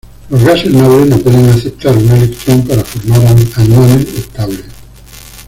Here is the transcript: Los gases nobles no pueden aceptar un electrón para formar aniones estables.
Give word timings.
Los 0.31 0.43
gases 0.43 0.73
nobles 0.73 1.09
no 1.09 1.17
pueden 1.19 1.47
aceptar 1.49 1.95
un 1.95 2.09
electrón 2.09 2.65
para 2.67 2.83
formar 2.83 3.21
aniones 3.57 4.07
estables. 4.15 4.63